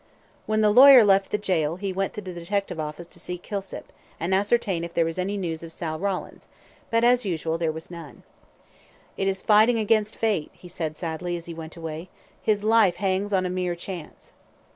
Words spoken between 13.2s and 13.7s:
on a